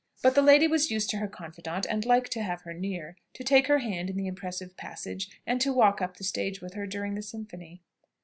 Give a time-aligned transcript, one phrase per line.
[0.23, 3.43] But the lady was used to her confidant, and liked to have her near, to
[3.43, 6.87] take her hand in the impressive passages, and to walk up the stage with her
[6.87, 7.81] during the symphony.